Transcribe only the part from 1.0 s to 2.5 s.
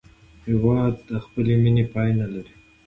د خپلې مینې پای نه